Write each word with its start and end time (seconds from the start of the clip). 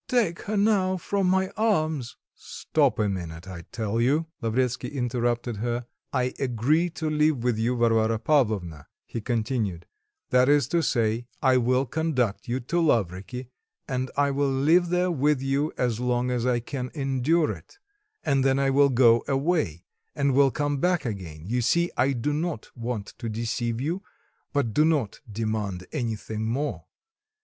"Take 0.07 0.41
her 0.49 0.57
now 0.57 0.97
from 0.97 1.27
my 1.27 1.49
arms" 1.55 2.17
"Stop 2.33 2.97
a 2.97 3.07
minute, 3.07 3.47
I 3.47 3.65
tell 3.71 4.01
you," 4.01 4.25
Lavretsky 4.41 4.87
interrupted 4.87 5.57
her, 5.57 5.85
"I 6.11 6.33
agree 6.39 6.89
to 6.97 7.07
live 7.07 7.43
with 7.43 7.59
you, 7.59 7.75
Varvara 7.77 8.17
Pavlovna," 8.17 8.87
he 9.05 9.21
continued, 9.21 9.85
"that 10.31 10.49
is 10.49 10.67
to 10.69 10.81
say, 10.81 11.27
I 11.43 11.57
will 11.57 11.85
conduct 11.85 12.47
you 12.47 12.59
to 12.61 12.81
Lavriky, 12.81 13.49
and 13.87 14.09
I 14.17 14.31
will 14.31 14.49
live 14.51 14.89
there 14.89 15.11
with 15.11 15.39
you, 15.39 15.71
as 15.77 15.99
long 15.99 16.31
as 16.31 16.47
I 16.47 16.61
can 16.61 16.89
endure 16.95 17.51
it, 17.51 17.77
and 18.23 18.43
then 18.43 18.57
I 18.57 18.71
will 18.71 18.89
go 18.89 19.23
away 19.27 19.85
and 20.15 20.33
will 20.33 20.49
come 20.49 20.79
back 20.79 21.05
again. 21.05 21.45
You 21.45 21.61
see, 21.61 21.91
I 21.95 22.13
do 22.13 22.33
not 22.33 22.75
want 22.75 23.13
to 23.19 23.29
deceive 23.29 23.79
you; 23.79 24.01
but 24.51 24.73
do 24.73 24.83
not 24.83 25.19
demand 25.31 25.85
anything 25.91 26.45
more. 26.47 26.85